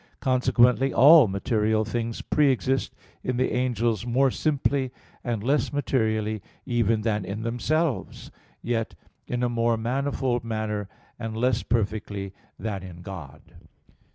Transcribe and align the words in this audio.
Consequently, 0.19 0.91
all 0.91 1.27
material 1.27 1.85
things 1.85 2.23
pre 2.23 2.49
exist 2.49 2.91
in 3.23 3.37
the 3.37 3.51
angels 3.53 4.03
more 4.03 4.31
simply 4.31 4.89
and 5.23 5.43
less 5.43 5.71
materially 5.71 6.41
even 6.65 7.01
than 7.01 7.23
in 7.23 7.43
themselves, 7.43 8.31
yet 8.63 8.95
in 9.27 9.43
a 9.43 9.47
more 9.49 9.77
manifold 9.77 10.43
manner 10.43 10.89
and 11.19 11.37
less 11.37 11.61
perfectly 11.61 12.33
than 12.57 12.81
in 12.81 13.03
God. 13.03 13.43